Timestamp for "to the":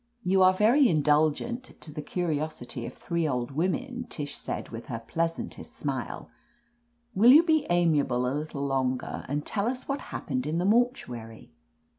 1.79-2.01